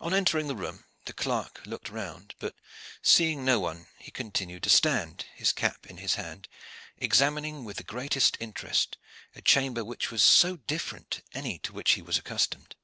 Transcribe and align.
On 0.00 0.12
entering 0.12 0.48
the 0.48 0.56
room 0.56 0.86
the 1.04 1.12
clerk 1.12 1.62
looked 1.66 1.88
round; 1.88 2.34
but, 2.40 2.56
seeing 3.00 3.44
no 3.44 3.60
one, 3.60 3.86
he 3.96 4.10
continued 4.10 4.64
to 4.64 4.70
stand, 4.70 5.24
his 5.36 5.52
cap 5.52 5.86
in 5.86 5.98
his 5.98 6.16
hand, 6.16 6.48
examining 6.98 7.62
with 7.64 7.76
the 7.76 7.84
greatest 7.84 8.36
interest 8.40 8.98
a 9.36 9.40
chamber 9.42 9.84
which 9.84 10.10
was 10.10 10.24
so 10.24 10.56
different 10.56 11.10
to 11.12 11.22
any 11.32 11.60
to 11.60 11.72
which 11.72 11.92
he 11.92 12.02
was 12.02 12.18
accustomed. 12.18 12.74